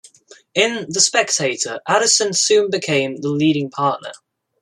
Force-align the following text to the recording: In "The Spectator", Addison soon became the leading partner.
In 0.55 0.87
"The 0.89 0.99
Spectator", 0.99 1.79
Addison 1.87 2.33
soon 2.33 2.71
became 2.71 3.17
the 3.17 3.29
leading 3.29 3.69
partner. 3.69 4.13